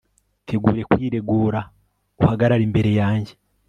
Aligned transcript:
itegure 0.41 0.81
kwiregura, 0.89 1.59
uhagarare 2.21 2.61
imbere 2.67 2.91
yanjye 2.99 3.33